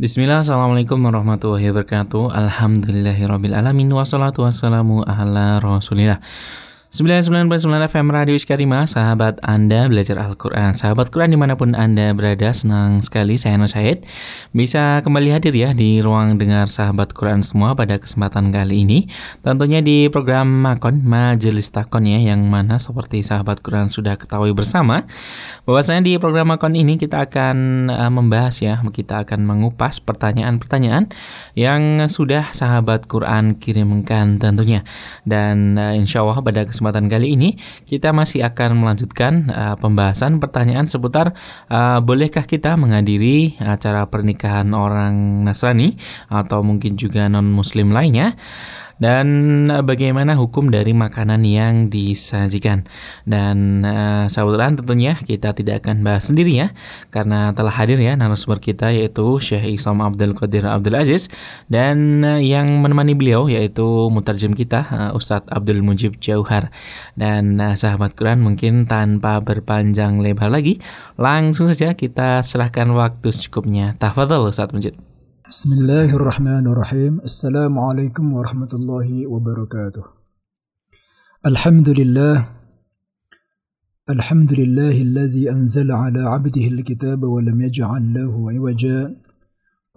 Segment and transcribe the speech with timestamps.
[0.00, 6.24] Bismillah, Assalamualaikum warahmatullahi wabarakatuh Alhamdulillahirrabbilalamin Wassalatu wassalamu ala rasulillah
[6.90, 10.74] 99.9 FM Radio Iskarima, sahabat Anda belajar Al-Quran.
[10.74, 14.02] Sahabat Quran dimanapun Anda berada, senang sekali saya Nur Syahid.
[14.50, 18.98] Bisa kembali hadir ya di ruang dengar sahabat Quran semua pada kesempatan kali ini.
[19.38, 25.06] Tentunya di program Makon, Majelis Takon ya, yang mana seperti sahabat Quran sudah ketahui bersama.
[25.70, 31.06] Bahwasanya di program Makon ini kita akan eh, membahas ya, kita akan mengupas pertanyaan-pertanyaan
[31.54, 34.82] yang sudah sahabat Quran kirimkan tentunya.
[35.22, 37.48] Dan uh, insya Allah pada kesempatan kesempatan kali ini
[37.84, 41.36] kita masih akan melanjutkan uh, pembahasan pertanyaan seputar
[41.68, 46.00] uh, bolehkah kita menghadiri acara pernikahan orang Nasrani
[46.32, 48.32] atau mungkin juga non muslim lainnya
[49.00, 49.26] dan
[49.72, 52.84] eh, bagaimana hukum dari makanan yang disajikan.
[53.24, 56.68] Dan uh, saudara tentunya kita tidak akan bahas sendiri ya
[57.08, 61.32] karena telah hadir ya narasumber kita yaitu Syekh Isam Abdul Qadir Abdul Aziz
[61.72, 66.68] dan uh, yang menemani beliau yaitu mutarjem kita uh, Ustadz Abdul Mujib Jauhar.
[67.16, 70.76] Dan uh, sahabat Quran mungkin tanpa berpanjang lebar lagi
[71.16, 73.96] langsung saja kita serahkan waktu secukupnya.
[73.96, 74.92] Tafadhol Ustadz Mujib.
[75.50, 80.04] بسم الله الرحمن الرحيم السلام عليكم ورحمة الله وبركاته
[81.50, 82.34] الحمد لله
[84.14, 89.00] الحمد لله الذي أنزل على عبده الكتاب ولم يجعل له عوجا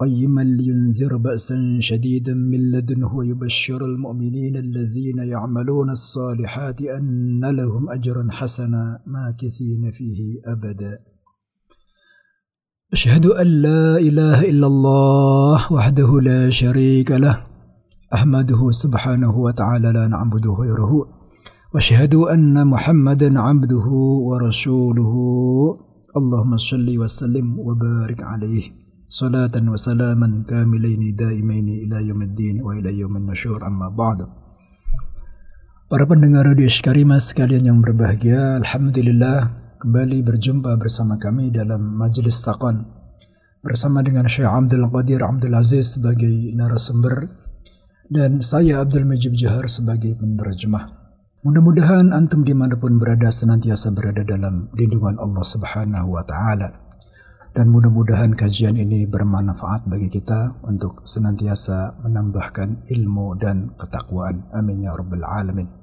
[0.02, 1.58] قيما لينذر بأسا
[1.90, 11.13] شديدا من لدنه ويبشر المؤمنين الذين يعملون الصالحات أن لهم أجرا حسنا ماكثين فيه أبدا
[12.94, 17.40] أشهد أن لا إله إلا الله وحده لا شريك له
[18.14, 20.94] أحمده سبحانه وتعالى لا نعبد غيره
[21.74, 23.86] وأشهد أن محمدا عبده
[24.30, 25.12] ورسوله
[26.18, 28.64] اللهم صل وسلم وبارك عليه
[29.10, 34.18] صلاة وسلاما كاملين دائمين إلى يوم الدين وإلى يوم النشور أما بعد
[35.94, 42.88] Para pendengar Radio Skarimas sekalian yang berbahagia, Alhamdulillah kembali berjumpa bersama kami dalam Majelis takon
[43.60, 47.28] bersama dengan Syekh Abdul Qadir Abdul Aziz sebagai narasumber
[48.08, 50.88] dan saya Abdul Majid Jahar sebagai penerjemah.
[51.44, 56.72] Mudah-mudahan antum dimanapun berada senantiasa berada dalam lindungan Allah Subhanahu wa taala.
[57.52, 64.48] Dan mudah-mudahan kajian ini bermanfaat bagi kita untuk senantiasa menambahkan ilmu dan ketakwaan.
[64.56, 65.83] Amin ya rabbal alamin.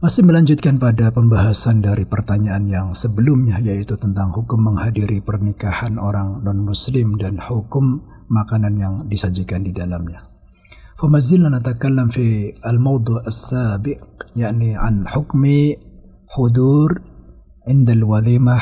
[0.00, 7.20] Masih melanjutkan pada pembahasan dari pertanyaan yang sebelumnya yaitu tentang hukum menghadiri pernikahan orang non-muslim
[7.20, 8.00] dan hukum
[8.32, 10.24] makanan yang disajikan di dalamnya.
[10.96, 14.00] فما زلنا نتكلم في الموضوع السابق
[14.40, 15.42] يعني عن حكم
[16.32, 16.88] حضور
[17.68, 18.58] عند الوليمة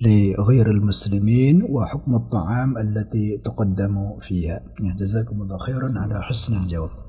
[0.00, 7.05] لغير المسلمين وحكم الطعام التي تقدم فيها جزاكم الله خيرا على حسن الجواب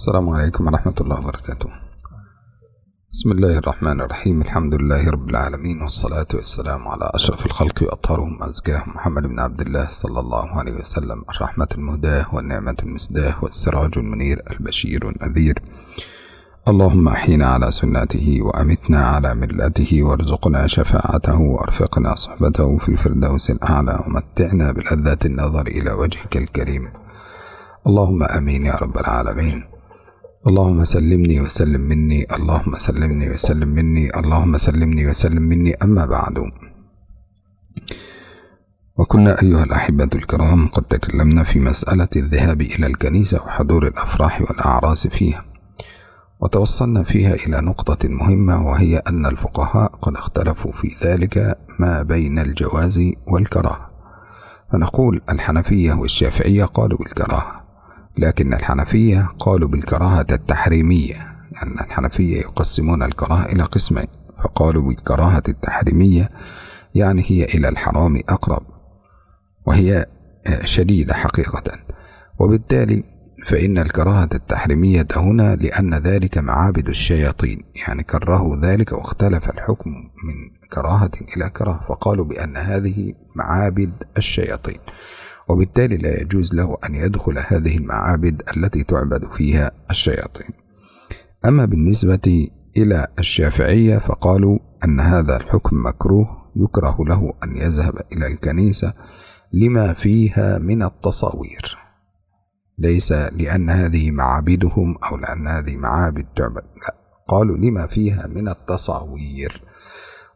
[0.00, 1.68] السلام عليكم ورحمة الله وبركاته
[3.12, 8.82] بسم الله الرحمن الرحيم الحمد لله رب العالمين والصلاة والسلام على أشرف الخلق وأطهرهم أزكاهم
[8.96, 15.08] محمد بن عبد الله صلى الله عليه وسلم الرحمة المهداة والنعمة المسداة والسراج المنير البشير
[15.12, 15.62] النذير
[16.68, 24.72] اللهم أحينا على سنته وأمتنا على ملته وارزقنا شفاعته وارفقنا صحبته في الفردوس الأعلى ومتعنا
[24.72, 26.84] بلذات النظر إلى وجهك الكريم
[27.86, 29.64] اللهم امين يا رب العالمين
[30.46, 36.44] اللهم سلمني وسلم مني اللهم سلمني وسلم مني اللهم سلمني وسلم مني أما بعد
[38.96, 45.44] وكنا أيها الأحبة الكرام قد تكلمنا في مسألة الذهاب إلى الكنيسة وحضور الأفراح والأعراس فيها
[46.40, 53.00] وتوصلنا فيها إلى نقطة مهمة وهي أن الفقهاء قد اختلفوا في ذلك ما بين الجواز
[53.26, 53.88] والكراهة
[54.72, 57.69] فنقول الحنفية والشافعية قالوا بالكراهة
[58.18, 61.14] لكن الحنفية قالوا بالكراهة التحريمية
[61.62, 64.06] أن الحنفية يقسمون الكراهة إلى قسمين
[64.44, 66.28] فقالوا بالكراهة التحريمية
[66.94, 68.62] يعني هي إلى الحرام أقرب
[69.66, 70.06] وهي
[70.46, 71.62] آه، شديدة حقيقة
[72.38, 73.04] وبالتالي
[73.46, 81.10] فإن الكراهة التحريمية هنا لأن ذلك معابد الشياطين يعني كرهوا ذلك واختلف الحكم من كراهة
[81.36, 84.78] إلى كراهة فقالوا بأن هذه معابد الشياطين
[85.50, 90.48] وبالتالي لا يجوز له أن يدخل هذه المعابد التي تعبد فيها الشياطين.
[91.46, 96.26] أما بالنسبة إلى الشافعية فقالوا أن هذا الحكم مكروه
[96.56, 98.92] يكره له أن يذهب إلى الكنيسة
[99.52, 101.76] لما فيها من التصاوير
[102.78, 106.94] ليس لأن هذه معابدهم أو لأن هذه معابد تعبد لا
[107.28, 109.62] قالوا لما فيها من التصاوير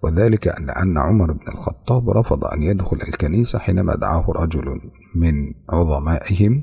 [0.05, 4.65] وذلك أن أن عمر بن الخطاب رفض أن يدخل الكنيسة حينما دعاه رجل
[5.17, 5.33] من
[5.71, 6.63] عظمائهم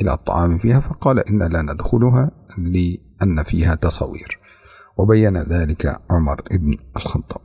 [0.00, 4.38] إلى الطعام فيها فقال إن لا ندخلها لأن فيها تصوير
[4.98, 7.42] وبين ذلك عمر بن الخطاب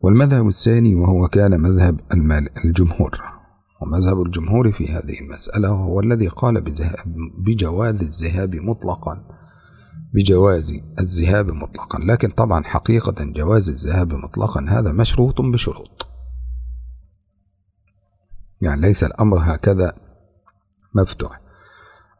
[0.00, 3.10] والمذهب الثاني وهو كان مذهب المال الجمهور
[3.82, 6.64] ومذهب الجمهور في هذه المسألة هو الذي قال
[7.44, 9.24] بجواز الذهاب مطلقا
[10.14, 16.06] بجواز الذهاب مطلقا لكن طبعا حقيقة جواز الذهاب مطلقا هذا مشروط بشروط
[18.62, 19.92] يعني ليس الأمر هكذا
[20.94, 21.40] مفتوح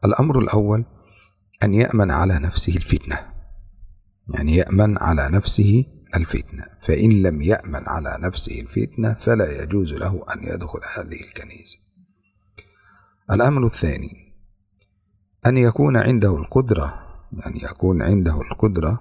[0.05, 0.85] الأمر الأول
[1.63, 3.19] أن يأمن على نفسه الفتنة
[4.33, 10.43] يعني يأمن على نفسه الفتنة فإن لم يأمن على نفسه الفتنة فلا يجوز له أن
[10.43, 11.79] يدخل هذه الكنيسة
[13.31, 14.33] الأمر الثاني
[15.45, 18.99] أن يكون عنده القدرة أن يكون عنده القدرة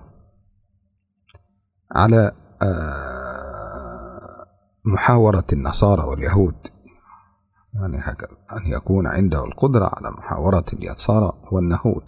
[1.93, 2.33] على
[2.63, 4.47] آه،
[4.95, 6.55] محاورة النصارى واليهود
[7.75, 12.03] يعني هكذا أن يكون عنده القدرة على محاورة النصارى والنهود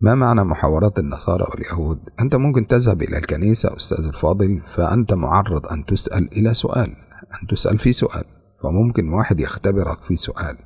[0.00, 5.84] ما معنى محاورة النصارى واليهود؟ أنت ممكن تذهب إلى الكنيسة أستاذ الفاضل فأنت معرض أن
[5.86, 6.96] تسأل إلى سؤال
[7.42, 8.24] أن تسأل في سؤال
[8.62, 10.58] فممكن واحد يختبرك في سؤال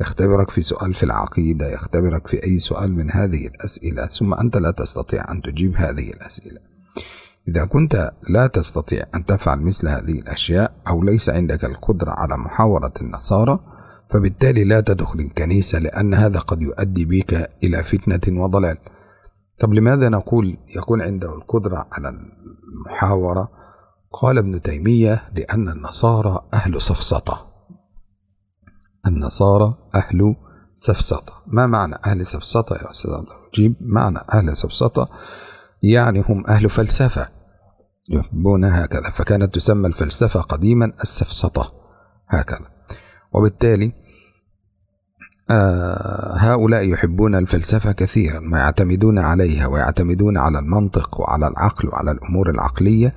[0.00, 4.70] يختبرك في سؤال في العقيدة يختبرك في أي سؤال من هذه الأسئلة ثم أنت لا
[4.70, 6.60] تستطيع أن تجيب هذه الأسئلة
[7.48, 12.92] إذا كنت لا تستطيع أن تفعل مثل هذه الأشياء أو ليس عندك القدرة على محاورة
[13.00, 13.58] النصارى
[14.10, 18.76] فبالتالي لا تدخل الكنيسة لأن هذا قد يؤدي بك إلى فتنة وضلال
[19.60, 22.08] طب لماذا نقول يكون عنده القدرة على
[22.88, 23.48] المحاورة
[24.12, 27.50] قال ابن تيمية لأن النصارى أهل سفسطة
[29.06, 30.34] النصارى أهل
[30.76, 35.08] سفسطة ما معنى أهل سفسطة يا أستاذ عبد المجيب معنى أهل سفسطة
[35.82, 37.28] يعني هم أهل فلسفة
[38.10, 41.72] يحبون هكذا فكانت تسمى الفلسفة قديما السفسطة
[42.28, 42.66] هكذا
[43.32, 43.92] وبالتالي
[45.50, 53.14] آه، هؤلاء يحبون الفلسفة كثيرا ويعتمدون عليها ويعتمدون على المنطق وعلى العقل وعلى الأمور العقلية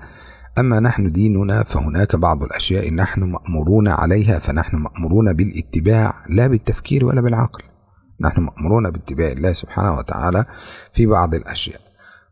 [0.60, 7.22] أما نحن ديننا فهناك بعض الأشياء نحن مأمورون عليها فنحن مأمورون بالاتباع لا بالتفكير ولا
[7.22, 7.64] بالعقل
[8.22, 10.46] نحن مأمورون باتباع الله سبحانه وتعالى
[10.96, 11.82] في بعض الأشياء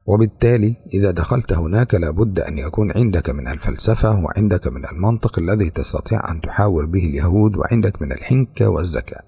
[0.05, 6.31] وبالتالي إذا دخلت هناك لابد أن يكون عندك من الفلسفة وعندك من المنطق الذي تستطيع
[6.31, 9.21] أن تحاور به اليهود وعندك من الحنكة والزكاة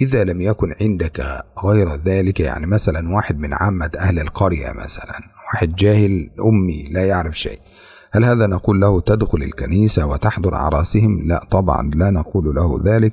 [0.00, 1.20] إذا لم يكن عندك
[1.64, 5.14] غير ذلك يعني مثلا واحد من عامة أهل القرية مثلا
[5.52, 7.58] واحد جاهل أمي لا يعرف شيء
[8.14, 13.12] هل هذا نقول له تدخل الكنيسة وتحضر أعراسهم؟ لا طبعا لا نقول له ذلك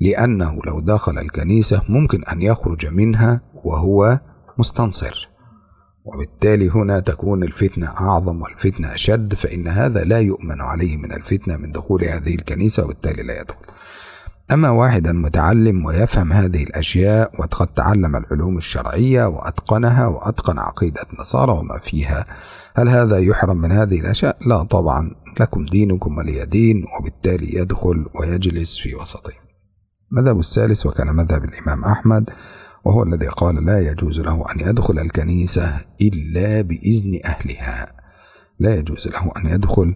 [0.00, 4.20] لأنه لو دخل الكنيسة ممكن أن يخرج منها وهو
[4.58, 5.28] مستنصر
[6.04, 11.72] وبالتالي هنا تكون الفتنة أعظم والفتنة أشد فإن هذا لا يؤمن عليه من الفتنة من
[11.72, 13.56] دخول هذه الكنيسة وبالتالي لا يدخل
[14.52, 21.78] أما واحدا متعلم ويفهم هذه الأشياء وقد تعلم العلوم الشرعية وأتقنها وأتقن عقيدة نصارى وما
[21.78, 22.24] فيها
[22.78, 28.78] هل هذا يحرم من هذه الأشياء؟ لا طبعا لكم دينكم ولي دين وبالتالي يدخل ويجلس
[28.78, 29.32] في وسطه
[30.12, 32.30] مذهب الثالث وكان مذهب الإمام أحمد
[32.84, 37.86] وهو الذي قال لا يجوز له أن يدخل الكنيسة إلا بإذن أهلها
[38.58, 39.94] لا يجوز له أن يدخل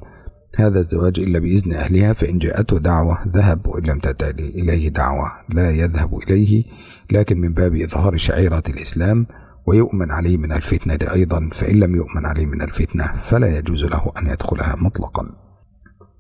[0.59, 5.71] هذا الزواج إلا بإذن أهلها فإن جاءته دعوة ذهب وإن لم تأتي إليه دعوة لا
[5.71, 6.65] يذهب إليه
[7.13, 9.27] لكن من باب إظهار شعيرة الإسلام
[9.67, 14.27] ويؤمن عليه من الفتنة أيضا فإن لم يؤمن عليه من الفتنة فلا يجوز له أن
[14.27, 15.25] يدخلها مطلقا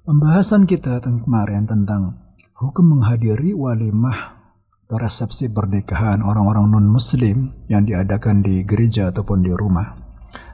[0.00, 4.42] Pembahasan kita kemarin tentang hukum menghadiri walimah
[4.88, 9.94] atau resepsi pernikahan orang-orang non-muslim yang diadakan di gereja ataupun di rumah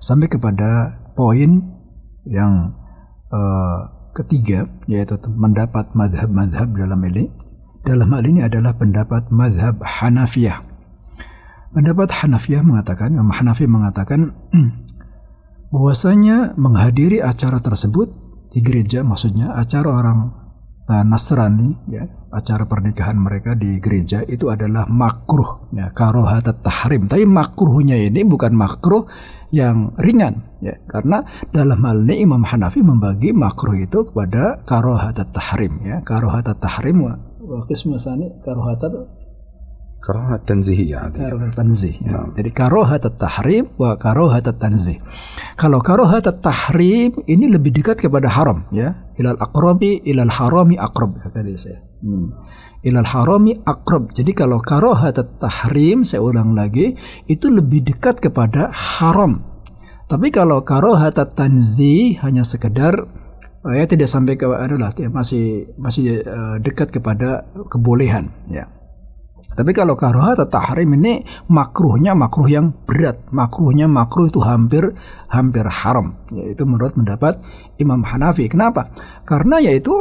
[0.02, 1.56] sampai kepada poin
[2.28, 2.74] yang
[3.32, 3.78] uh,
[4.18, 7.30] ketiga yaitu pendapat mazhab-mazhab dalam ini
[7.80, 10.60] dalam hal ini adalah pendapat mazhab Hanafiyah
[11.76, 14.70] Pendapat Hanafiyah mengatakan, Imam Hanafi mengatakan hmm,
[15.68, 18.08] bahwasanya menghadiri acara tersebut
[18.48, 20.18] di gereja maksudnya acara orang
[20.88, 22.00] uh, Nasrani ya,
[22.32, 27.12] acara pernikahan mereka di gereja itu adalah makruh ya, karohat tahrim.
[27.12, 29.04] Tapi makruhnya ini bukan makruh
[29.52, 35.76] yang ringan ya, karena dalam hal ini Imam Hanafi membagi makruh itu kepada karohat tahrim
[35.84, 36.00] ya.
[36.00, 38.80] Karohat tahrim wa wa kismasani karohat
[40.06, 41.10] karohat tanzih ya
[41.58, 42.30] tanzih ya.
[42.30, 42.30] Nah.
[42.30, 45.02] jadi karohat tahrim wa karohat tanzih
[45.58, 51.42] kalau karohat tahrim ini lebih dekat kepada haram ya ilal akrobi ilal harami akrob kata
[51.58, 52.30] saya hmm.
[52.86, 56.94] ilal harami akrob jadi kalau karohat tahrim saya ulang lagi
[57.26, 59.42] itu lebih dekat kepada haram
[60.06, 62.94] tapi kalau karohat tanzih hanya sekedar
[63.66, 68.70] eh, ya tidak sampai ke adalah ya, masih masih eh, dekat kepada kebolehan ya
[69.56, 74.92] tapi kalau karoha atau tahrim ini makruhnya makruh yang berat, makruhnya makruh itu hampir
[75.32, 76.20] hampir haram.
[76.36, 77.40] Yaitu menurut pendapat
[77.80, 78.52] Imam Hanafi.
[78.52, 78.84] Kenapa?
[79.24, 79.96] Karena yaitu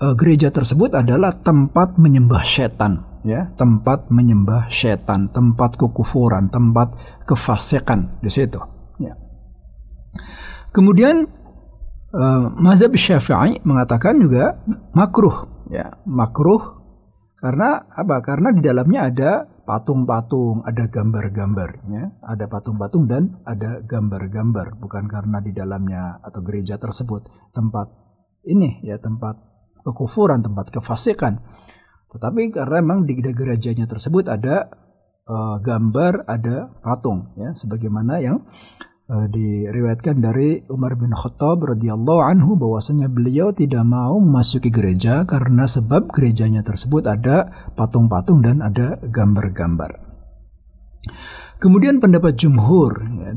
[0.00, 6.96] e, gereja tersebut adalah tempat menyembah setan, ya, tempat menyembah setan, tempat kekufuran, tempat
[7.28, 8.64] kefasikan di situ.
[8.96, 9.12] Ya.
[10.72, 11.28] Kemudian
[12.16, 12.22] e,
[12.64, 14.56] Mazhab Syafi'i mengatakan juga
[14.96, 16.80] makruh, ya, makruh
[17.44, 18.24] karena apa?
[18.24, 19.30] Karena di dalamnya ada
[19.68, 24.80] patung-patung, ada gambar-gambarnya, ada patung-patung dan ada gambar-gambar.
[24.80, 27.92] Bukan karena di dalamnya atau gereja tersebut tempat
[28.48, 29.36] ini ya tempat
[29.84, 31.44] kekufuran, tempat kefasikan.
[32.16, 34.64] Tetapi karena memang di gerejanya tersebut ada
[35.28, 38.40] uh, gambar, ada patung ya sebagaimana yang
[39.04, 39.28] direwetkan eh,
[39.68, 46.08] diriwayatkan dari Umar bin Khattab radhiyallahu anhu bahwasanya beliau tidak mau memasuki gereja karena sebab
[46.08, 50.00] gerejanya tersebut ada patung-patung dan ada gambar-gambar.
[51.60, 53.30] Kemudian pendapat jumhur, ya,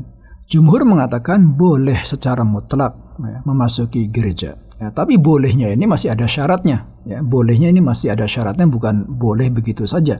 [0.48, 4.56] jumhur mengatakan boleh secara mutlak ya, memasuki gereja.
[4.80, 6.88] Ya, tapi bolehnya ini masih ada syaratnya.
[7.04, 10.16] Ya, bolehnya ini masih ada syaratnya, bukan boleh begitu saja.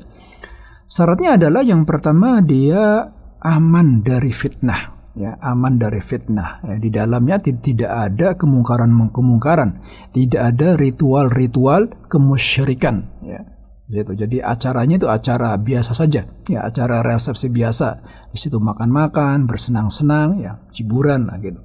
[0.92, 3.12] Syaratnya adalah yang pertama dia
[3.44, 9.82] aman dari fitnah ya aman dari fitnah ya, di dalamnya tidak ada kemungkaran kemungkaran
[10.14, 13.42] tidak ada ritual-ritual kemusyrikan ya
[13.90, 14.14] gitu.
[14.14, 17.88] Jadi acaranya itu acara biasa saja, ya acara resepsi biasa.
[18.28, 21.64] Di situ makan-makan, bersenang-senang, ya hiburan lah gitu.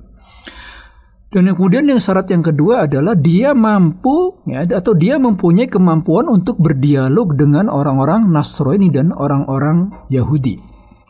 [1.35, 6.31] Dan yang kemudian yang syarat yang kedua adalah dia mampu ya atau dia mempunyai kemampuan
[6.31, 10.63] untuk berdialog dengan orang-orang Nasrani dan orang-orang Yahudi.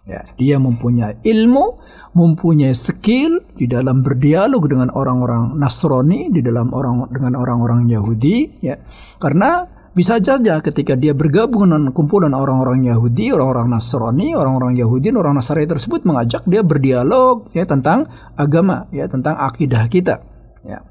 [0.04, 1.80] Ya, dia mempunyai ilmu,
[2.12, 8.84] mempunyai skill di dalam berdialog dengan orang-orang Nasrani, di dalam orang dengan orang-orang Yahudi, ya.
[9.16, 9.64] Karena
[9.96, 15.72] bisa saja ketika dia bergabung dengan kumpulan orang-orang Yahudi, orang-orang Nasrani, orang-orang Yahudi, orang Nasrani
[15.72, 18.04] tersebut mengajak dia berdialog ya tentang
[18.36, 20.20] agama, ya tentang akidah kita,
[20.68, 20.84] ya.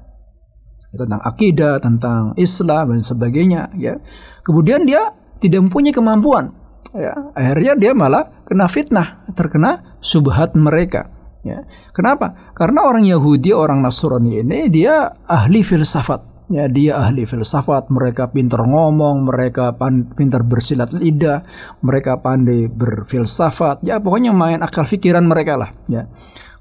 [0.89, 3.93] ya tentang akidah, tentang Islam dan sebagainya, ya.
[4.41, 6.62] Kemudian dia tidak mempunyai kemampuan
[6.93, 11.09] ya akhirnya dia malah kena fitnah terkena subhat mereka
[11.41, 16.21] ya kenapa karena orang Yahudi orang Nasrani ini dia ahli filsafat
[16.53, 19.73] ya dia ahli filsafat mereka pintar ngomong mereka
[20.13, 21.41] pintar bersilat lidah
[21.81, 26.05] mereka pandai berfilsafat ya pokoknya main akal pikiran mereka lah ya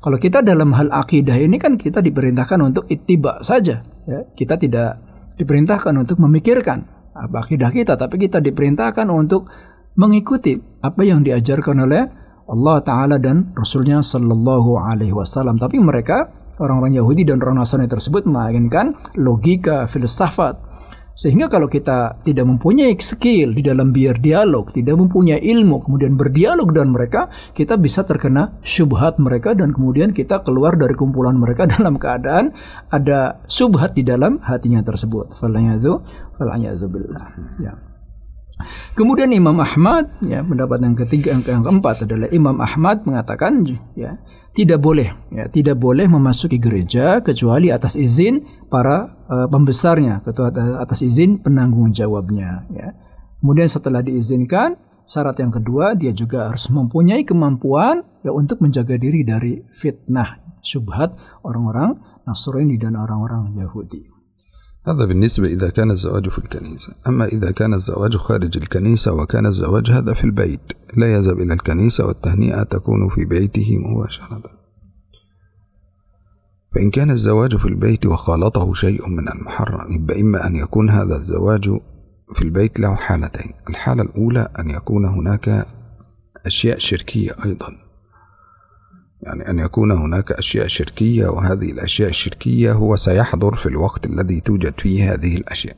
[0.03, 4.97] kalau kita dalam hal akidah ini kan kita diperintahkan untuk ittiba saja ya kita tidak
[5.37, 9.47] diperintahkan untuk memikirkan apa akidah kita tapi kita diperintahkan untuk
[9.99, 12.03] mengikuti apa yang diajarkan oleh
[12.49, 15.57] Allah Ta'ala dan Rasulnya Sallallahu Alaihi Wasallam.
[15.57, 16.29] Tapi mereka,
[16.61, 20.59] orang-orang Yahudi dan orang Nasrani tersebut menginginkan logika, filsafat.
[21.13, 26.65] Sehingga kalau kita tidak mempunyai skill di dalam biar dialog, tidak mempunyai ilmu, kemudian berdialog
[26.73, 32.01] dengan mereka, kita bisa terkena syubhat mereka dan kemudian kita keluar dari kumpulan mereka dalam
[32.01, 32.57] keadaan
[32.89, 35.37] ada syubhat di dalam hatinya tersebut.
[35.37, 35.77] itu falanya
[36.89, 37.27] billah.
[37.61, 37.92] Ya.
[38.97, 43.65] Kemudian Imam Ahmad ya pendapat yang ketiga yang keempat adalah Imam Ahmad mengatakan
[43.97, 44.19] ya
[44.53, 51.01] tidak boleh ya tidak boleh memasuki gereja kecuali atas izin para uh, pembesarnya ketua atas
[51.05, 52.93] izin penanggung jawabnya ya.
[53.43, 54.79] Kemudian setelah diizinkan
[55.11, 61.17] syarat yang kedua dia juga harus mempunyai kemampuan ya untuk menjaga diri dari fitnah syubhat
[61.43, 64.12] orang-orang Nasrani dan orang-orang Yahudi.
[64.87, 69.91] هذا بالنسبة إذا كان الزواج في الكنيسة أما إذا كان الزواج خارج الكنيسة وكان الزواج
[69.91, 70.61] هذا في البيت
[70.97, 74.43] لا يذهب إلى الكنيسة والتهنئة تكون في بيته مباشرة
[76.75, 81.65] فإن كان الزواج في البيت وخالطه شيء من المحرم يبقى إما أن يكون هذا الزواج
[82.35, 85.67] في البيت له حالتين الحالة الأولى أن يكون هناك
[86.47, 87.82] أشياء شركية أيضا
[89.23, 94.81] يعني أن يكون هناك أشياء شركية وهذه الأشياء الشركية هو سيحضر في الوقت الذي توجد
[94.81, 95.77] فيه هذه الأشياء.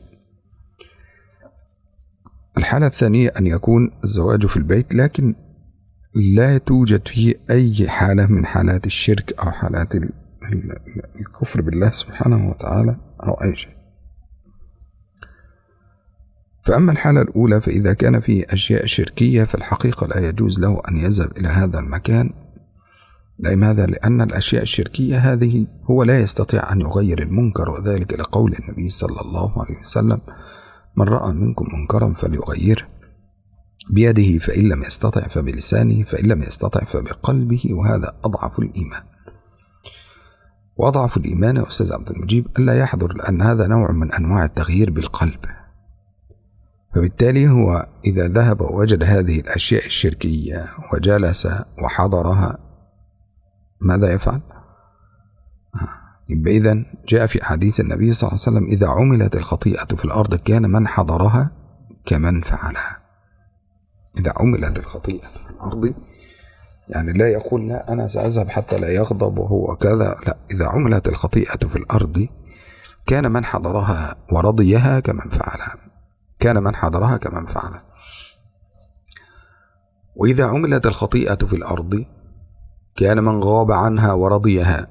[2.57, 5.35] الحالة الثانية أن يكون الزواج في البيت لكن
[6.35, 9.93] لا توجد فيه أي حالة من حالات الشرك أو حالات
[11.19, 13.75] الكفر بالله سبحانه وتعالى أو أي شيء.
[16.65, 21.47] فأما الحالة الأولى فإذا كان فيه أشياء شركية فالحقيقة لا يجوز له أن يذهب إلى
[21.47, 22.33] هذا المكان
[23.39, 29.21] لماذا؟ لأن الأشياء الشركية هذه هو لا يستطيع أن يغير المنكر وذلك لقول النبي صلى
[29.21, 30.21] الله عليه وسلم
[30.97, 32.81] من رأى منكم منكرا فليغيره
[33.89, 39.03] بيده فإن لم يستطع فبلسانه فإن لم يستطع فبقلبه وهذا أضعف الإيمان
[40.77, 45.39] وأضعف الإيمان يا أستاذ عبد المجيب ألا يحضر لأن هذا نوع من أنواع التغيير بالقلب
[46.95, 51.47] فبالتالي هو إذا ذهب ووجد هذه الأشياء الشركية وجلس
[51.83, 52.64] وحضرها
[53.85, 54.41] ماذا يفعل؟
[55.75, 55.87] آه،
[56.29, 56.75] يبقى إذا
[57.09, 60.87] جاء في أحاديث النبي صلى الله عليه وسلم إذا عملت الخطيئة في الأرض كان من
[60.87, 61.51] حضرها
[62.05, 62.97] كمن فعلها
[64.19, 65.93] إذا عملت الخطيئة في الأرض
[66.89, 71.67] يعني لا يقول لا أنا سأذهب حتى لا يغضب وهو كذا لا إذا عملت الخطيئة
[71.67, 72.27] في الأرض
[73.05, 75.75] كان من حضرها ورضيها كمن فعلها
[76.39, 77.83] كان من حضرها كمن فعلها
[80.15, 82.05] وإذا عملت الخطيئة في الأرض
[82.97, 84.87] كان من غاب عنها ورضيها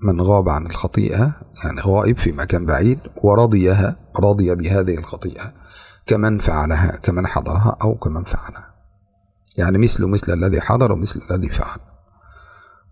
[0.00, 1.32] من غاب عن الخطيئة
[1.64, 5.52] يعني غائب في مكان بعيد ورضيها رضي بهذه الخطيئة
[6.06, 8.74] كمن فعلها كمن حضرها أو كمن فعلها
[9.56, 11.78] يعني مثل مثل الذي حضر ومثل الذي فعل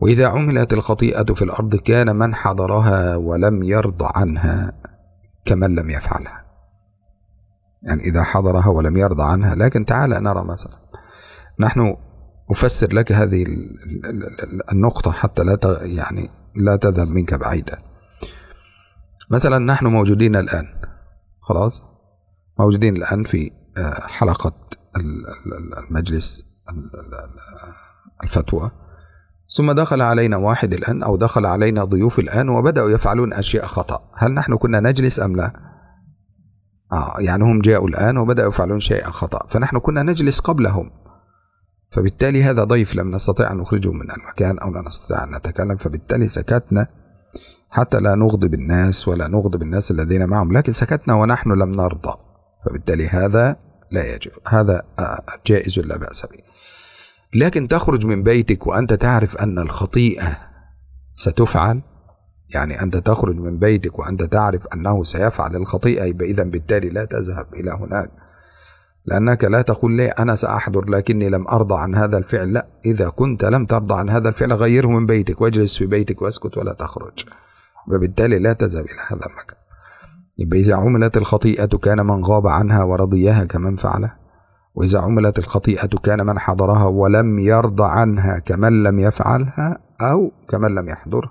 [0.00, 4.72] وإذا عملت الخطيئة في الأرض كان من حضرها ولم يرض عنها
[5.44, 6.44] كمن لم يفعلها
[7.82, 10.76] يعني إذا حضرها ولم يرضى عنها لكن تعال نرى مثلا
[11.60, 11.96] نحن
[12.50, 13.44] أفسر لك هذه
[14.72, 17.78] النقطة حتى لا يعني لا تذهب منك بعيدا
[19.30, 20.64] مثلا نحن موجودين الآن
[21.40, 21.82] خلاص
[22.58, 24.52] موجودين الآن في آه، حلقة
[25.90, 26.42] المجلس
[28.24, 28.70] الفتوى
[29.56, 34.34] ثم دخل علينا واحد الآن أو دخل علينا ضيوف الآن وبدأوا يفعلون أشياء خطأ هل
[34.34, 35.52] نحن كنا نجلس أم لا؟
[36.92, 40.90] آه يعني هم جاءوا الآن وبدأوا يفعلون شيئا خطأ فنحن كنا نجلس قبلهم
[41.92, 46.28] فبالتالي هذا ضيف لم نستطع أن نخرجه من المكان أو لا نستطيع أن نتكلم فبالتالي
[46.28, 46.86] سكتنا
[47.70, 52.12] حتى لا نغضب الناس ولا نغضب الناس الذين معهم لكن سكتنا ونحن لم نرضى
[52.66, 53.56] فبالتالي هذا
[53.90, 56.38] لا يجب هذا آه، جائز لا بأس به
[57.34, 60.36] لكن تخرج من بيتك وأنت تعرف أن الخطيئة
[61.14, 61.82] ستفعل
[62.54, 67.70] يعني أنت تخرج من بيتك وأنت تعرف أنه سيفعل الخطيئة إذا بالتالي لا تذهب إلى
[67.70, 68.10] هناك
[69.04, 73.44] لأنك لا تقول لي أنا سأحضر لكني لم أرضى عن هذا الفعل لا إذا كنت
[73.44, 77.24] لم ترضى عن هذا الفعل غيره من بيتك واجلس في بيتك واسكت ولا تخرج
[77.88, 79.60] وبالتالي لا تذهب إلى هذا المكان
[80.64, 84.16] إذا عملت الخطيئة كان من غاب عنها ورضيها كمن فعلها
[84.74, 90.88] وإذا عملت الخطيئة كان من حضرها ولم يرضى عنها كمن لم يفعلها أو كمن لم
[90.88, 91.30] يحضرها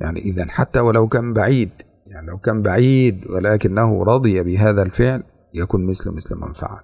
[0.00, 1.70] يعني إذا حتى ولو كان بعيد
[2.06, 5.22] يعني لو كان بعيد ولكنه رضي بهذا الفعل
[5.58, 6.82] يكن مثله مثل من فعل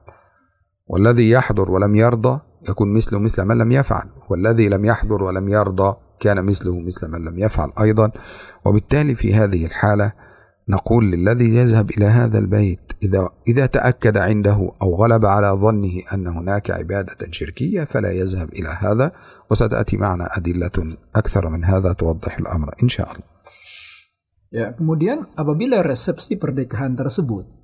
[0.87, 5.97] والذي يحضر ولم يرضى يكون مثله مثل من لم يفعل والذي لم يحضر ولم يرضى
[6.21, 8.11] كان مثله مثل من لم يفعل أيضا
[8.67, 10.13] وبالتالي في هذه الحالة
[10.69, 16.27] نقول للذي يذهب إلى هذا البيت إذا إذا تأكد عنده أو غلب على ظنه أن
[16.27, 19.13] هناك عبادة شركية فلا يذهب إلى هذا
[19.51, 23.35] وستأتي معنا أدلة أكثر من هذا توضح الأمر إن شاء الله.
[24.55, 27.64] Ya, kemudian apabila resepsi pernikahan tersebut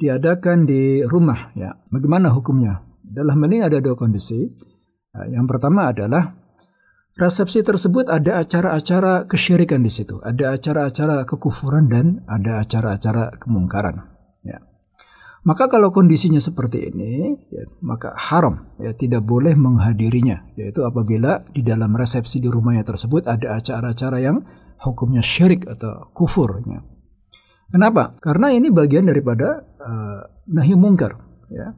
[0.00, 1.76] diadakan di rumah ya.
[1.92, 2.80] Bagaimana hukumnya?
[3.04, 4.48] Dalam hal ini ada dua kondisi.
[5.12, 6.32] Nah, yang pertama adalah
[7.20, 13.98] resepsi tersebut ada acara-acara kesyirikan di situ, ada acara-acara kekufuran dan ada acara-acara kemungkaran.
[14.46, 14.62] Ya.
[15.42, 20.54] Maka kalau kondisinya seperti ini, ya, maka haram, ya tidak boleh menghadirinya.
[20.56, 24.38] Yaitu apabila di dalam resepsi di rumahnya tersebut ada acara-acara yang
[24.80, 26.86] hukumnya syirik atau kufurnya.
[27.70, 28.18] Kenapa?
[28.18, 31.14] Karena ini bagian daripada uh, eh, nahi mungkar,
[31.54, 31.70] ya.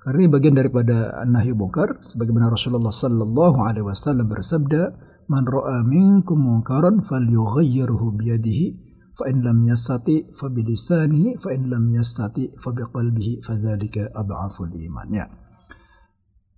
[0.00, 0.96] Karena ini bagian daripada
[1.28, 4.82] nahi mungkar sebagaimana Rasulullah sallallahu alaihi wasallam bersabda,
[5.28, 8.66] "Man ra'a minkum munkaran falyughayyirhu biyadihi,
[9.12, 15.08] fa in lam yastati fa bilisanihi, fa in lam yastati fa biqalbihi, dzalika adhaful iman."
[15.12, 15.26] Ya.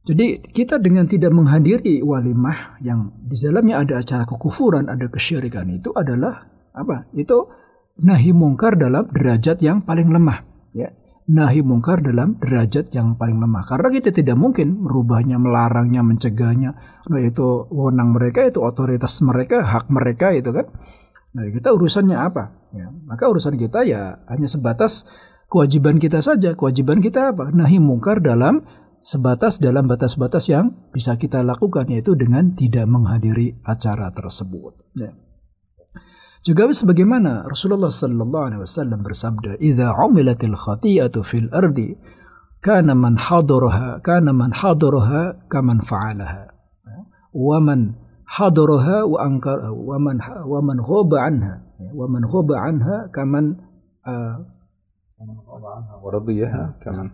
[0.06, 5.90] Jadi kita dengan tidak menghadiri walimah yang di dalamnya ada acara kekufuran, ada kesyirikan itu
[5.98, 6.46] adalah
[6.78, 7.08] apa?
[7.16, 7.48] Itu
[8.02, 10.88] nahi mungkar dalam derajat yang paling lemah ya
[11.26, 16.70] nahi mungkar dalam derajat yang paling lemah karena kita tidak mungkin merubahnya melarangnya mencegahnya
[17.10, 20.70] nah itu wewenang mereka itu otoritas mereka hak mereka itu kan
[21.34, 25.02] nah kita urusannya apa ya maka urusan kita ya hanya sebatas
[25.50, 28.62] kewajiban kita saja kewajiban kita apa nahi mungkar dalam
[29.02, 35.10] sebatas dalam batas-batas yang bisa kita lakukan yaitu dengan tidak menghadiri acara tersebut ya.
[36.48, 41.92] Juga sebagaimana Rasulullah Sallallahu Alaihi Wasallam bersabda, "Idza umilatil khati'atu fil ardi,
[42.64, 46.48] kana man hadaraha, kana man hadurha, kaman fa'alaha."
[47.36, 48.00] Wa man
[48.32, 51.54] hadaraha wa ankar wa man wa man ghaba anha
[51.92, 53.46] wa man ghaba anha kaman
[56.02, 57.08] ورضيها كمان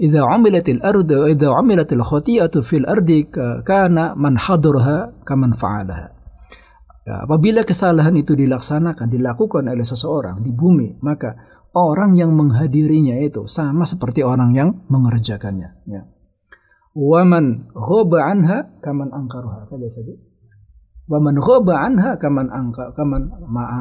[0.00, 3.10] إذا عملت الأرض إذا عملت الخطيئة في الأرض
[3.66, 6.21] كان من حضرها كمن فعلها
[7.02, 11.34] Ya, apabila kesalahan itu dilaksanakan, dilakukan oleh seseorang di bumi, maka
[11.74, 15.82] orang yang menghadirinya itu sama seperti orang yang mengerjakannya.
[15.90, 16.06] Ya.
[16.94, 19.66] Waman ghoba anha kaman angkaruha.
[19.66, 20.14] Kada saja.
[21.10, 23.34] Waman ghoba anha kaman angka kaman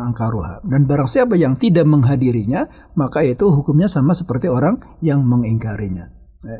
[0.08, 0.66] angkaruha.
[0.66, 2.66] Dan barang siapa yang tidak menghadirinya,
[2.98, 6.10] maka itu hukumnya sama seperti orang yang mengingkarinya.
[6.42, 6.60] Ya.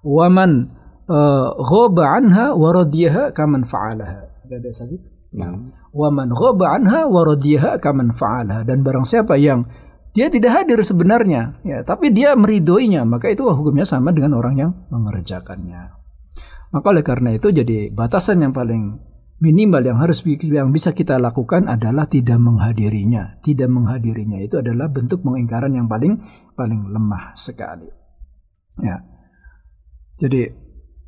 [0.00, 0.72] Waman
[1.04, 4.48] uh, eh, ghoba anha waradiyaha kaman fa'alaha.
[4.48, 4.96] Kada saja
[5.36, 6.32] Waman nah.
[6.32, 7.20] wa ghaba anha wa
[7.76, 9.68] kaman fa'ala dan barang siapa yang
[10.16, 14.72] dia tidak hadir sebenarnya ya tapi dia meridoinya maka itu hukumnya sama dengan orang yang
[14.88, 16.00] mengerjakannya
[16.72, 19.04] maka oleh karena itu jadi batasan yang paling
[19.44, 25.20] minimal yang harus yang bisa kita lakukan adalah tidak menghadirinya tidak menghadirinya itu adalah bentuk
[25.28, 26.24] mengingkaran yang paling
[26.56, 27.86] paling lemah sekali
[28.80, 28.96] ya
[30.24, 30.48] jadi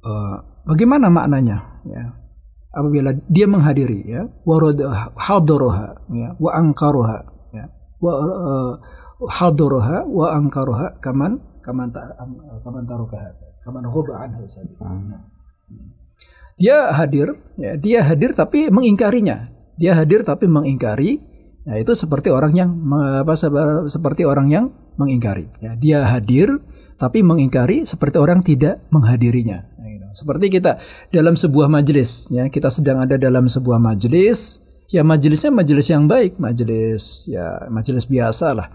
[0.05, 2.05] uh, bagaimana maknanya ya
[2.71, 7.19] apabila dia menghadiri ya waradaha hadaroha ya wa angkaroha
[7.51, 7.67] ya
[7.99, 8.73] wa uh,
[9.27, 12.15] hadaroha wa angkaroha kaman kaman ta,
[12.63, 13.21] kaman tarukah
[13.67, 15.19] kaman huba anhu hmm.
[16.57, 21.19] dia hadir ya dia hadir tapi mengingkarinya dia hadir tapi mengingkari
[21.67, 22.71] ya itu seperti orang yang
[23.27, 23.35] apa
[23.91, 26.55] seperti orang yang mengingkari ya dia hadir
[27.03, 29.67] tapi mengingkari seperti orang tidak menghadirinya
[30.13, 30.79] seperti kita
[31.11, 34.59] dalam sebuah majelis, ya kita sedang ada dalam sebuah majelis,
[34.91, 38.69] ya majelisnya majelis yang baik, majelis ya majelis biasa lah.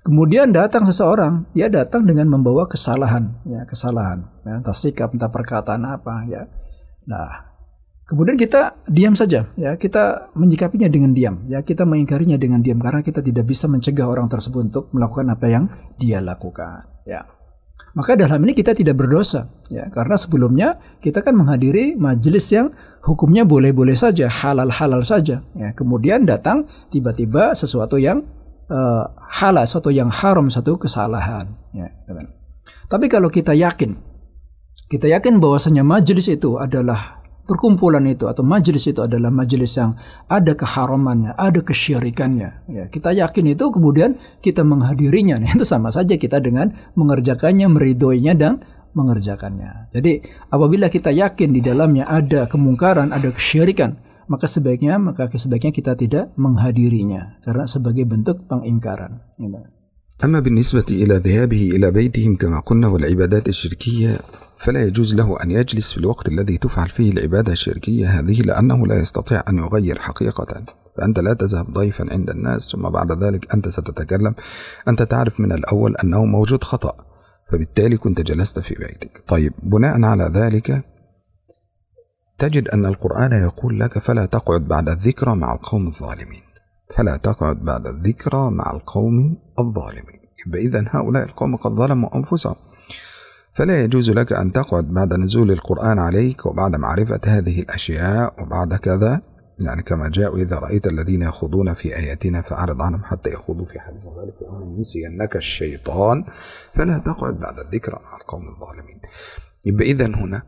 [0.00, 5.84] Kemudian datang seseorang, dia datang dengan membawa kesalahan, ya kesalahan, ya, entah sikap, entah perkataan
[5.84, 6.42] apa, ya.
[7.08, 7.52] Nah,
[8.10, 13.06] Kemudian kita diam saja, ya kita menyikapinya dengan diam, ya kita mengingkarinya dengan diam karena
[13.06, 17.22] kita tidak bisa mencegah orang tersebut untuk melakukan apa yang dia lakukan, ya.
[17.94, 22.70] Maka dalam ini kita tidak berdosa ya karena sebelumnya kita kan menghadiri majelis yang
[23.02, 25.68] hukumnya boleh-boleh saja, halal-halal saja ya.
[25.74, 28.22] Kemudian datang tiba-tiba sesuatu yang
[28.70, 29.04] uh,
[29.42, 31.90] halal, sesuatu yang haram, satu kesalahan ya.
[32.06, 32.26] Gitu kan.
[32.90, 33.98] Tapi kalau kita yakin
[34.90, 37.19] kita yakin bahwasanya majelis itu adalah
[37.50, 39.98] perkumpulan itu atau majelis itu adalah majelis yang
[40.30, 42.48] ada keharamannya, ada kesyirikannya.
[42.70, 45.42] Ya, kita yakin itu kemudian kita menghadirinya.
[45.42, 48.62] Nah, itu sama saja kita dengan mengerjakannya, meridoinya dan
[48.94, 49.90] mengerjakannya.
[49.94, 53.98] Jadi apabila kita yakin di dalamnya ada kemungkaran, ada kesyirikan,
[54.30, 59.22] maka sebaiknya maka sebaiknya kita tidak menghadirinya karena sebagai bentuk pengingkaran.
[59.38, 59.62] Gitu.
[60.24, 64.16] أما بالنسبة إلى ذهابه إلى بيتهم كما قلنا والعبادات الشركية
[64.58, 68.98] فلا يجوز له أن يجلس في الوقت الذي تفعل فيه العبادة الشركية هذه لأنه لا
[69.00, 70.62] يستطيع أن يغير حقيقة
[70.96, 74.34] فأنت لا تذهب ضيفا عند الناس ثم بعد ذلك أنت ستتكلم
[74.88, 76.92] أنت تعرف من الأول أنه موجود خطأ
[77.52, 80.84] فبالتالي كنت جلست في بيتك طيب بناء على ذلك
[82.38, 86.49] تجد أن القرآن يقول لك فلا تقعد بعد الذكرى مع القوم الظالمين
[86.96, 92.54] فلا تقعد بعد الذكرى مع القوم الظالمين يبقى إذا هؤلاء القوم قد ظلموا أنفسهم
[93.56, 99.20] فلا يجوز لك أن تقعد بعد نزول القرآن عليك وبعد معرفة هذه الأشياء وبعد كذا
[99.66, 104.02] يعني كما جاء إذا رأيت الذين يخوضون في آياتنا فأعرض عنهم حتى يخوضوا في حديث
[104.02, 104.74] ذلك آية.
[104.76, 106.24] ينسينك الشيطان
[106.74, 109.00] فلا تقعد بعد الذكرى مع القوم الظالمين
[109.66, 110.42] يبقى إذا هنا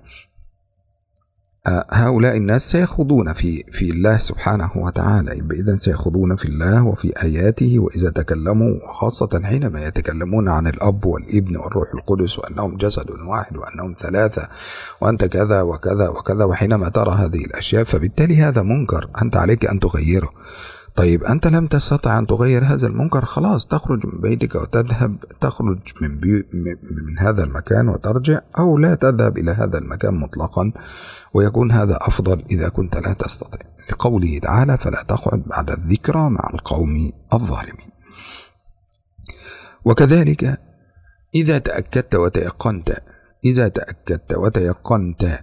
[1.90, 8.10] هؤلاء الناس سيخوضون في في الله سبحانه وتعالى إذا سيخوضون في الله وفي آياته وإذا
[8.10, 14.48] تكلموا وخاصة حينما يتكلمون عن الأب والابن والروح القدس وأنهم جسد واحد وأنهم ثلاثة
[15.00, 20.30] وأنت كذا وكذا وكذا وحينما ترى هذه الأشياء فبالتالي هذا منكر أنت عليك أن تغيره
[20.96, 26.20] طيب أنت لم تستطع أن تغير هذا المنكر خلاص تخرج من بيتك وتذهب تخرج من,
[26.20, 26.32] بي
[27.06, 30.72] من هذا المكان وترجع أو لا تذهب إلى هذا المكان مطلقا
[31.34, 37.12] ويكون هذا أفضل إذا كنت لا تستطيع لقوله تعالى فلا تقعد بعد الذكرى مع القوم
[37.34, 37.90] الظالمين
[39.84, 40.58] وكذلك
[41.34, 42.98] إذا تأكدت وتيقنت
[43.44, 45.38] إذا تأكدت وتيقنت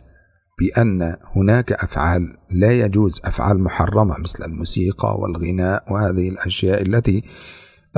[0.60, 7.24] بأن هناك أفعال لا يجوز أفعال محرمة مثل الموسيقى والغناء وهذه الأشياء التي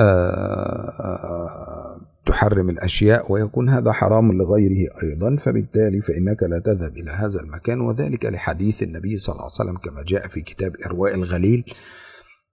[0.00, 7.40] آه، آه، تحرم الأشياء ويكون هذا حرام لغيره أيضا فبالتالي فإنك لا تذهب إلى هذا
[7.40, 11.64] المكان وذلك لحديث النبي صلى الله عليه وسلم كما جاء في كتاب إرواء الغليل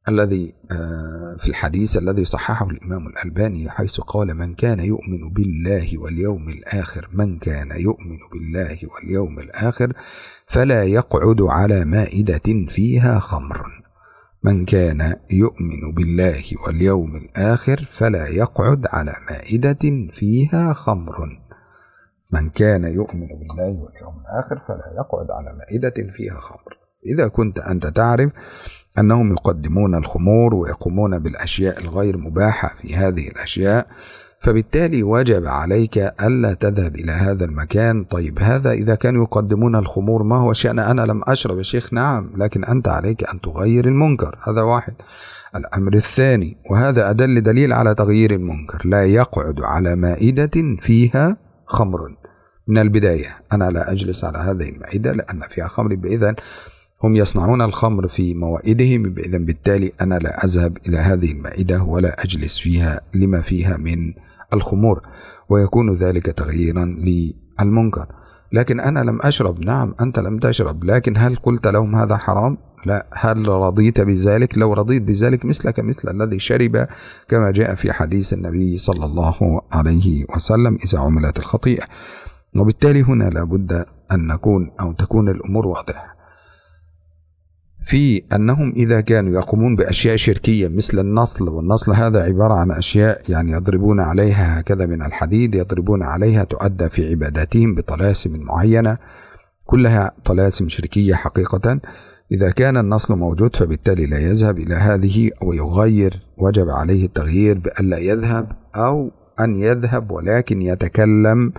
[0.09, 6.49] الذي آه، في الحديث الذي صححه الإمام الألباني حيث قال من كان يؤمن بالله واليوم
[6.49, 9.93] الآخر من كان يؤمن بالله واليوم الآخر
[10.47, 13.59] فلا يقعد على مائدة فيها خمر
[14.43, 21.17] من كان يؤمن بالله واليوم الآخر فلا يقعد على مائدة فيها خمر
[22.33, 27.87] من كان يؤمن بالله واليوم الآخر فلا يقعد على مائدة فيها خمر إذا كنت أنت
[27.87, 28.31] تعرف
[28.99, 33.87] أنهم يقدمون الخمور ويقومون بالأشياء الغير مباحة في هذه الأشياء
[34.41, 40.35] فبالتالي وجب عليك ألا تذهب إلى هذا المكان طيب هذا إذا كانوا يقدمون الخمور ما
[40.37, 44.61] هو شأن أنا لم أشرب يا شيخ نعم لكن أنت عليك أن تغير المنكر هذا
[44.61, 44.93] واحد
[45.55, 51.99] الأمر الثاني وهذا أدل دليل على تغيير المنكر لا يقعد على مائدة فيها خمر
[52.67, 56.35] من البداية أنا لا أجلس على هذه المائدة لأن فيها خمر إذا
[57.03, 62.59] هم يصنعون الخمر في موائدهم إذا بالتالي أنا لا أذهب إلى هذه المائدة ولا أجلس
[62.59, 64.13] فيها لما فيها من
[64.53, 65.01] الخمور
[65.49, 68.07] ويكون ذلك تغييرا للمنكر
[68.51, 73.07] لكن أنا لم أشرب نعم أنت لم تشرب لكن هل قلت لهم هذا حرام لا
[73.13, 76.87] هل رضيت بذلك لو رضيت بذلك مثلك مثل الذي شرب
[77.29, 81.83] كما جاء في حديث النبي صلى الله عليه وسلم إذا عملت الخطيئة
[82.55, 86.18] وبالتالي هنا لابد أن نكون أو تكون الأمور واضحة
[87.89, 93.51] في أنهم إذا كانوا يقومون بأشياء شركية مثل النصل والنصل هذا عبارة عن أشياء يعني
[93.51, 98.97] يضربون عليها هكذا من الحديد يضربون عليها تؤدى في عباداتهم بطلاسم معينة
[99.65, 101.79] كلها طلاسم شركية حقيقة
[102.31, 107.97] إذا كان النصل موجود فبالتالي لا يذهب إلى هذه أو يغير وجب عليه التغيير بألا
[107.97, 111.53] يذهب أو أن يذهب ولكن يتكلم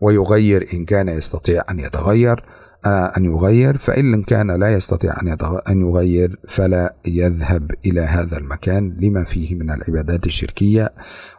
[0.00, 2.42] ويغير إن كان يستطيع أن يتغير
[2.86, 5.36] أن يغير فإن كان لا يستطيع أن,
[5.68, 10.92] أن يغير فلا يذهب إلى هذا المكان لما فيه من العبادات الشركية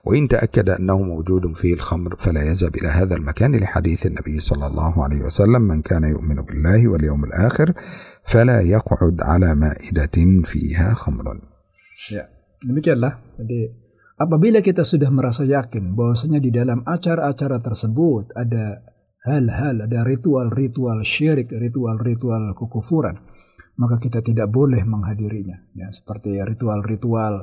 [0.05, 5.03] وإن تأكد أنه موجود فيه الخمر فلا يذهب إلى هذا المكان لحديث النبي صلى الله
[5.03, 7.73] عليه وسلم من كان يؤمن بالله واليوم الآخر
[8.25, 11.25] فلا يقعد على مائدة فيها خمر
[12.65, 13.37] demikianlah.
[13.37, 13.61] Jadi
[14.17, 18.81] apabila kita sudah merasa yakin bahwasanya di dalam acara-acara tersebut ada
[19.25, 23.17] hal-hal ada ritual-ritual syirik, ritual-ritual kekufuran,
[23.75, 25.65] maka kita tidak boleh menghadirinya.
[25.73, 27.33] Ya, seperti ritual-ritual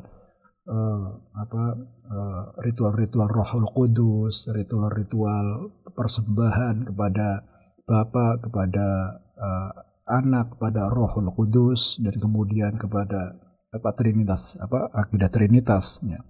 [0.70, 1.62] uh, eh, apa
[2.08, 7.50] uh, eh, ritual-ritual Rohul Kudus, ritual-ritual persembahan kepada
[7.82, 9.70] Bapa, kepada uh,
[10.06, 13.42] anak, kepada Rohul Kudus dan kemudian kepada
[13.74, 16.22] apa Trinitas, apa akidah Trinitasnya.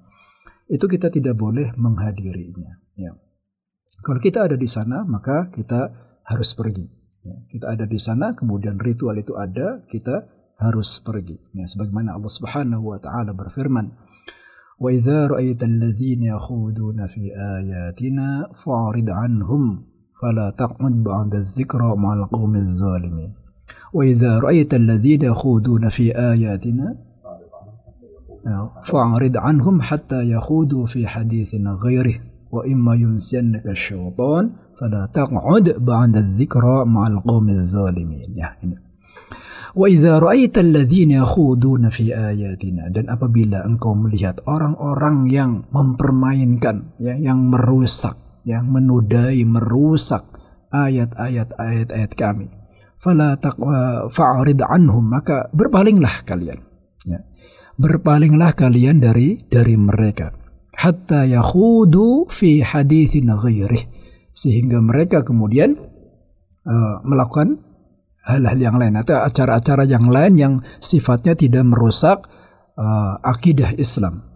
[0.73, 2.81] Itu kita tidak boleh menghadirinya.
[2.97, 3.13] Ya.
[4.03, 5.81] Kalau kita ada di sana, maka kita
[6.27, 6.83] harus pergi.
[7.23, 10.27] Ya, kita ada di sana, kemudian ritual itu ada, kita
[10.59, 11.39] harus pergi.
[11.55, 13.95] Ya, sebagaimana Allah Subhanahu wa taala berfirman,
[14.83, 19.87] "Wa idza ra'aita alladziina yakhuduna fi ayatina fa'rid 'anhum
[20.19, 23.39] fala taq'ud ba'da dzikra ma'al qaumiz zalimin."
[23.95, 26.91] Wa idza ra'aita alladziina yakhuduna fi ayatina
[28.83, 31.55] fa'rid 'anhum hatta يخوضوا fi حديث
[31.87, 38.77] غيره wa imma yunsiyannaka syaitan fala taq'ud ba'da dzikra ma'al qaumiz zalimin ya ini
[39.73, 40.61] wa idza ra'aita
[42.93, 50.29] dan apabila engkau melihat orang-orang yang mempermainkan ya yang merusak yang menudai merusak
[50.77, 52.53] ayat-ayat ayat-ayat kami
[53.01, 56.61] fala taqwa fa'rid anhum maka berpalinglah kalian
[57.09, 57.25] ya
[57.81, 60.42] berpalinglah kalian dari dari mereka
[60.79, 63.85] hatta yakhudu fi hadithin ghairih
[64.33, 65.77] sehingga mereka kemudian
[66.65, 67.61] uh, melakukan
[68.25, 72.25] hal-hal yang lain atau acara-acara yang lain yang sifatnya tidak merusak
[72.81, 74.33] uh, akidah Islam.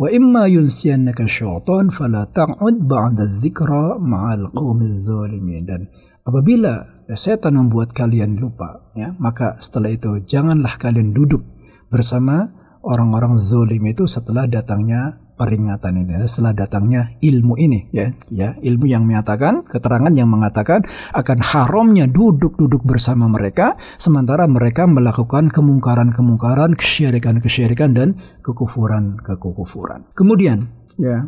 [0.00, 5.92] Wa imma yunsiyannaka syaitan fala ta'ud ba'da dzikra ma'al qaumiz zalimin dan
[6.24, 11.44] apabila setan membuat kalian lupa ya maka setelah itu janganlah kalian duduk
[11.92, 12.48] bersama
[12.80, 18.84] orang-orang zalim itu setelah datangnya peringatan ini ya, setelah datangnya ilmu ini ya ya ilmu
[18.84, 20.84] yang menyatakan keterangan yang mengatakan
[21.16, 30.68] akan haramnya duduk-duduk bersama mereka sementara mereka melakukan kemungkaran-kemungkaran kesyirikan-kesyirikan dan kekufuran-kekufuran kemudian
[31.00, 31.24] ya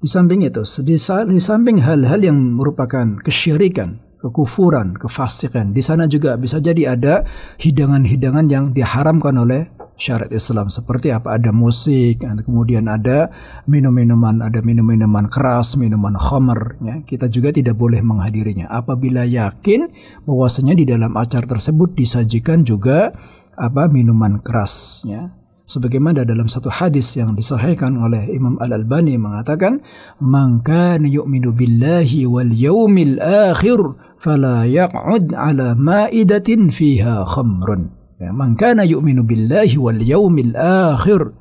[0.00, 0.96] di samping itu di,
[1.36, 5.72] di samping hal-hal yang merupakan kesyirikan kekufuran, kefasikan.
[5.72, 7.24] Di sana juga bisa jadi ada
[7.56, 13.28] hidangan-hidangan yang diharamkan oleh syariat Islam seperti apa ada musik kemudian ada
[13.68, 19.86] minum-minuman ada minum-minuman keras minuman khamer ya kita juga tidak boleh menghadirinya apabila yakin
[20.24, 23.12] bahwasanya di dalam acara tersebut disajikan juga
[23.60, 25.36] apa minuman keras ya
[25.68, 29.84] sebagaimana dalam satu hadis yang disahihkan oleh Imam Al Albani mengatakan
[30.18, 33.78] maka yu'minu billahi wal yaumil akhir
[34.18, 41.32] fala yaq'ud ala ma'idatin fiha khamrun Ya, Man kana yu'minu billahi wal yaumil akhir.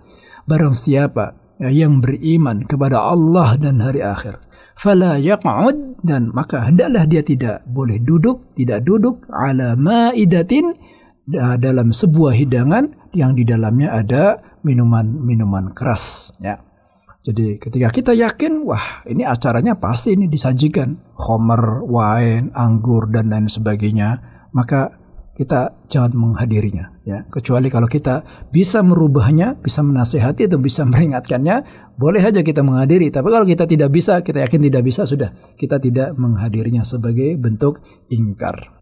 [0.47, 4.39] Barang siapa ya, yang beriman kepada Allah dan hari akhir.
[4.79, 10.71] Fala yaq'ud dan maka hendaklah dia tidak boleh duduk, tidak duduk ala ma'idatin
[11.59, 16.55] dalam sebuah hidangan yang di dalamnya ada minuman-minuman keras ya.
[17.27, 20.95] Jadi ketika kita yakin, wah ini acaranya pasti ini disajikan.
[21.19, 24.23] khomer, wine, anggur, dan lain sebagainya.
[24.55, 24.95] Maka
[25.39, 31.63] kita jangan menghadirinya ya kecuali kalau kita bisa merubahnya bisa menasehati atau bisa meringatkannya
[31.95, 35.79] boleh aja kita menghadiri tapi kalau kita tidak bisa kita yakin tidak bisa sudah kita
[35.79, 37.79] tidak menghadirinya sebagai bentuk
[38.11, 38.75] ingkar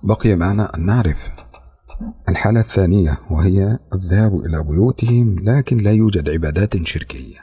[0.00, 1.20] بقي معنا أن نعرف
[2.30, 7.38] الحالة الثانية وهي الذهاب إلى بيوتهم لكن لا يوجد عبادات شركية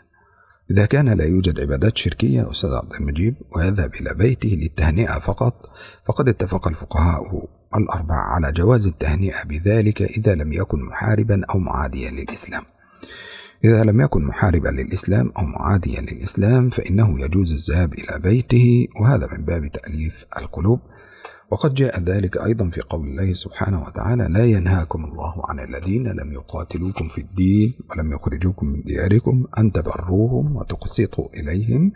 [0.71, 5.53] إذا كان لا يوجد عبادات شركية أستاذ عبد المجيب ويذهب إلى بيته للتهنئة فقط
[6.07, 7.23] فقد اتفق الفقهاء
[7.75, 12.63] الأربع على جواز التهنئة بذلك إذا لم يكن محاربا أو معاديا للإسلام
[13.63, 19.45] إذا لم يكن محاربا للإسلام أو معاديا للإسلام فإنه يجوز الذهاب إلى بيته وهذا من
[19.45, 20.79] باب تأليف القلوب
[21.51, 26.33] وقد جاء ذلك أيضا في قول الله سبحانه وتعالى لا ينهاكم الله عن الذين لم
[26.33, 31.91] يقاتلوكم في الدين ولم يخرجوكم من دياركم أن تبروهم وتقسطوا إليهم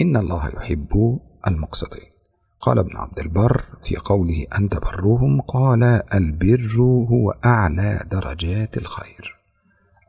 [0.00, 0.88] إن الله يحب
[1.46, 2.09] المقسطين
[2.60, 5.82] قال ابن عبد البر في قوله أن برهم قال
[6.14, 6.76] البر
[7.10, 9.36] هو أعلى درجات الخير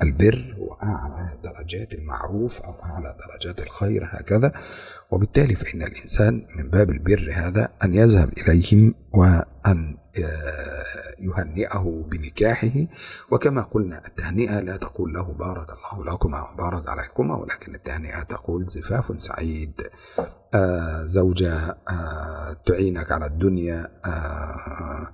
[0.04, 4.52] البر هو أعلى درجات المعروف أو أعلى درجات الخير هكذا
[5.12, 10.71] وبالتالي فإن الإنسان من باب البر هذا أن يذهب إليهم وأن آه،
[11.22, 12.74] يهنئه بنكاحه
[13.32, 19.12] وكما قلنا التهنئة لا تقول له بارك الله لكما وبارك عليكما ولكن التهنئة تقول زفاف
[19.22, 19.74] سعيد
[20.54, 21.58] آه زوجة
[21.90, 25.08] آه تعينك على الدنيا آه،, آه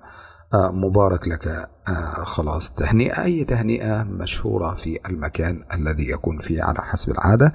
[0.54, 1.46] آه مبارك لك
[1.88, 7.52] آه خلاص تهنئة أي تهنئة مشهورة في المكان الذي يكون فيه على حسب العادة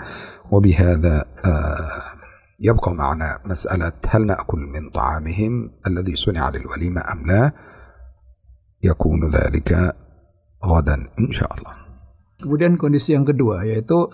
[0.51, 2.01] وبهذا آه
[2.59, 7.51] يبقى معنا مسألة هل نأكل من طعامهم الذي صنع للوليمة أم لا
[8.83, 9.95] yakunu dzalika
[10.59, 11.75] ghadan insyaallah.
[12.43, 14.11] Kemudian kondisi yang kedua yaitu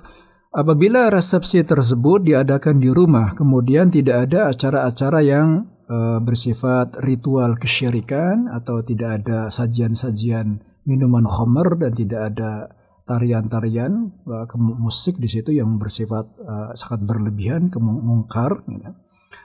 [0.54, 8.46] apabila resepsi tersebut diadakan di rumah kemudian tidak ada acara-acara yang e, bersifat ritual kesyirikan
[8.54, 12.70] atau tidak ada sajian-sajian minuman khamr dan tidak ada
[13.10, 18.94] tarian-tarian eh, musik di situ yang bersifat e, sangat berlebihan kemungkar gitu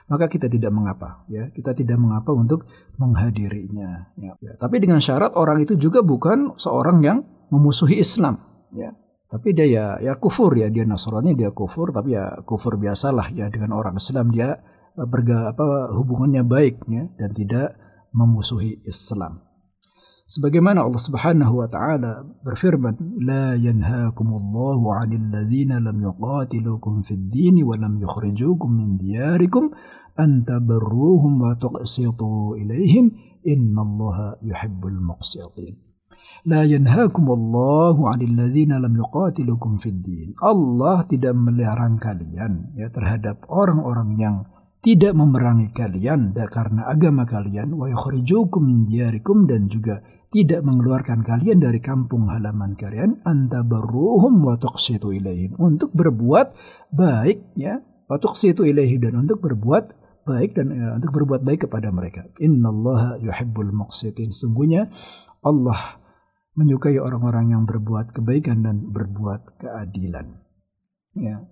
[0.05, 2.69] maka kita tidak mengapa ya kita tidak mengapa untuk
[3.01, 4.33] menghadirinya ya.
[4.41, 8.37] Ya, tapi dengan syarat orang itu juga bukan seorang yang memusuhi Islam
[8.77, 8.93] ya
[9.33, 13.49] tapi dia ya ya kufur ya dia Nasrani dia kufur tapi ya kufur biasalah ya
[13.49, 14.61] dengan orang Islam dia
[14.95, 17.73] eh, berga, apa hubungannya baiknya dan tidak
[18.13, 19.54] memusuhi Islam
[20.25, 22.97] Sebagaimana Allah Subhanahu wa taala berfirman,
[23.29, 29.77] "La yanhaakumullahu 'anil ladzina lam yuqatilukum fid din wa lam yukhrijukum min diyarikum
[30.17, 33.13] an tabarruhum wa tuqsitu ilaihim,
[33.45, 35.77] innallaha yuhibbul muqsitin."
[36.49, 40.33] La yanhaakumullahu 'anil ladzina lam yuqatilukum fid din.
[40.41, 44.37] Allah tidak melarang kalian ya terhadap orang-orang yang
[44.85, 51.57] tidak memerangi kalian karena agama kalian wa yukhrijukum min diyarikum dan juga tidak mengeluarkan kalian
[51.57, 56.47] dari kampung halaman kalian anta antabarruhum wa tuqsitu ilaihim untuk berbuat
[56.93, 59.85] baik ya wa tuqsitu ilaihim dan untuk berbuat
[60.29, 64.93] baik dan ya, untuk berbuat baik kepada mereka innallaha yuhibbul muqsitin sungguhnya
[65.41, 65.97] Allah
[66.61, 70.45] menyukai orang-orang yang berbuat kebaikan dan berbuat keadilan
[71.17, 71.49] ya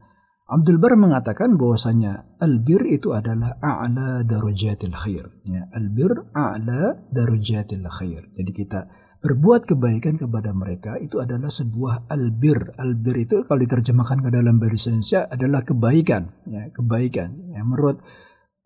[0.51, 5.23] Abdul Bar mengatakan bahwasanya albir itu adalah a'la darujatil khair.
[5.47, 8.27] Ya, albir a'la darujatil khair.
[8.35, 8.91] Jadi kita
[9.23, 12.59] berbuat kebaikan kepada mereka itu adalah sebuah albir.
[12.75, 17.31] Albir itu kalau diterjemahkan ke dalam bahasa Indonesia adalah kebaikan, ya, kebaikan.
[17.55, 18.03] Ya, menurut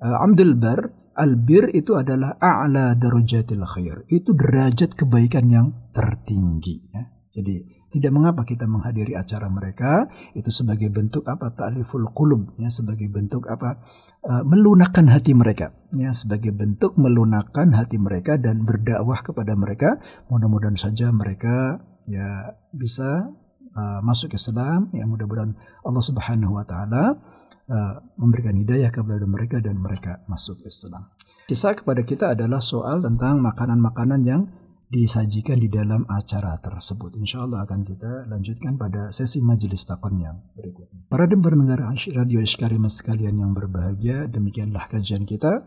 [0.01, 0.81] uh, Abdul Bar,
[1.21, 3.97] albir itu adalah a'la darujatil khair.
[4.09, 7.03] Itu derajat kebaikan yang tertinggi, ya.
[7.37, 10.05] Jadi tidak mengapa kita menghadiri acara mereka
[10.37, 13.81] itu sebagai bentuk apa ta'liful qulub ya sebagai bentuk apa
[14.21, 19.97] eh, melunakkan hati mereka ya sebagai bentuk melunakkan hati mereka dan berdakwah kepada mereka
[20.29, 23.33] mudah-mudahan saja mereka ya bisa
[23.73, 27.17] uh, masuk Islam ya mudah-mudahan Allah Subhanahu wa taala
[27.73, 31.17] uh, memberikan hidayah kepada mereka dan mereka masuk Islam.
[31.49, 34.47] kisah kepada kita adalah soal tentang makanan-makanan yang
[34.91, 37.19] disajikan di dalam acara tersebut.
[37.19, 41.11] Insya Allah akan kita lanjutkan pada sesi majelis takon yang berikutnya.
[41.11, 45.67] Para dengar negara Radio Iskarima sekalian yang berbahagia, demikianlah kajian kita.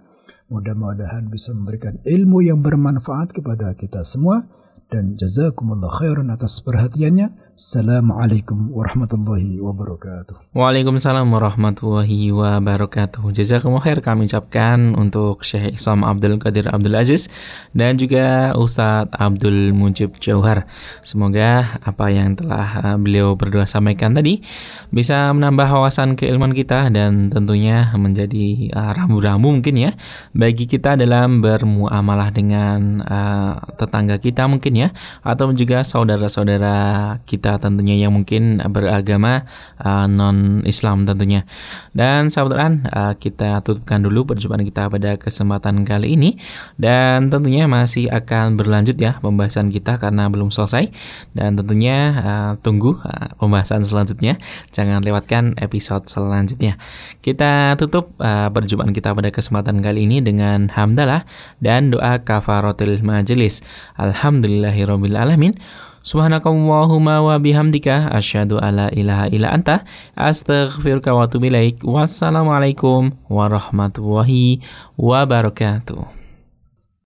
[0.50, 4.48] Mudah-mudahan bisa memberikan ilmu yang bermanfaat kepada kita semua.
[4.90, 7.49] Dan jazakumullah khairan atas perhatiannya.
[7.60, 10.56] Assalamualaikum warahmatullahi wabarakatuh.
[10.56, 13.20] Waalaikumsalam warahmatullahi wabarakatuh.
[13.36, 17.28] Jazakumullah khair kami ucapkan untuk Syekh Islam Abdul Qadir Abdul Aziz
[17.76, 20.72] dan juga Ustadz Abdul Mujib Jauhar.
[21.04, 24.40] Semoga apa yang telah eh, beliau berdua sampaikan tadi
[24.88, 29.92] bisa menambah wawasan keilmuan kita dan tentunya menjadi eh, rambu-rambu uh, mungkin ya
[30.32, 34.88] bagi kita dalam bermuamalah dengan uh, tetangga kita mungkin ya
[35.28, 39.50] atau juga saudara-saudara kita kita tentunya yang mungkin beragama
[39.82, 41.50] uh, non Islam tentunya.
[41.98, 46.38] Dan sahabat Quran uh, kita tutupkan dulu perjumpaan kita pada kesempatan kali ini
[46.78, 50.94] dan tentunya masih akan berlanjut ya pembahasan kita karena belum selesai
[51.34, 54.38] dan tentunya uh, tunggu uh, pembahasan selanjutnya.
[54.70, 56.78] Jangan lewatkan episode selanjutnya.
[57.18, 61.26] Kita tutup uh, perjumpaan kita pada kesempatan kali ini dengan hamdalah
[61.58, 63.66] dan doa kafaratul majelis.
[63.98, 65.58] alhamdulillahirobbilalamin
[66.04, 69.84] Subhanakallahumma wa bihamdika asyhadu alla ilaha illa anta
[70.16, 71.84] astaghfiruka wa atubu ilaik.
[71.84, 74.64] Wassalamualaikum warahmatullahi
[74.96, 76.19] wabarakatuh.